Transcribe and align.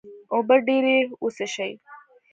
اوبه 0.33 0.55
ډیرې 0.67 0.97
وڅښئ 1.23 1.71